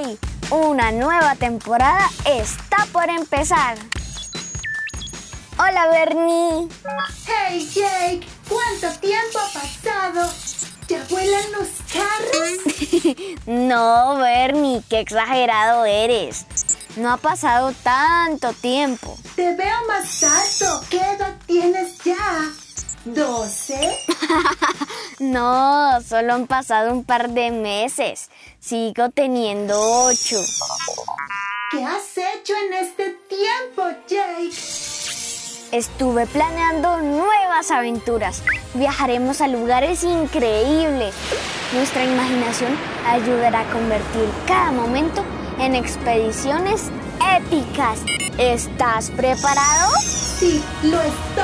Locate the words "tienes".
21.27-21.27